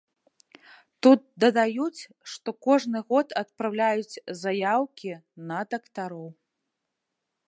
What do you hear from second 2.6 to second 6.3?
кожны год апраўляюць заяўкі на дактароў.